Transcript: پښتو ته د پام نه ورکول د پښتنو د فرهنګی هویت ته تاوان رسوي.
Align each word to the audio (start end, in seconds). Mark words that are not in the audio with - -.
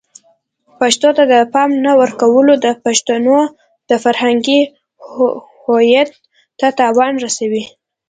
پښتو 0.79 1.09
ته 1.17 1.23
د 1.33 1.35
پام 1.53 1.69
نه 1.85 1.91
ورکول 2.01 2.47
د 2.65 2.67
پښتنو 2.83 3.37
د 3.89 3.91
فرهنګی 4.03 4.61
هویت 5.67 6.11
ته 6.59 6.67
تاوان 6.79 7.13
رسوي. 7.25 7.63